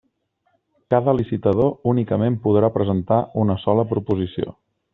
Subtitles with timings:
[0.93, 4.57] Cada licitador únicament podrà presentar una sola proposició.